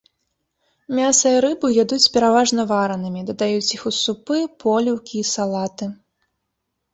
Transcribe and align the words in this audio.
Мяса 0.99 1.27
і 1.33 1.41
рыбу 1.45 1.69
ядуць 1.83 2.07
пераважна 2.15 2.65
варанымі, 2.71 3.21
дадаюць 3.29 3.73
іх 3.77 3.85
у 3.93 3.93
супы, 3.99 4.39
поліўкі 4.65 5.15
і 5.21 5.29
салаты. 5.35 5.85